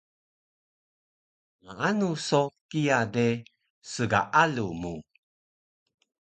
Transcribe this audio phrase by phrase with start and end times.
[1.63, 3.27] Maanu so kiya de,
[3.91, 4.93] sgaalu mu